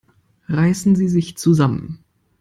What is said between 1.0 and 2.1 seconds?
sich zusammen!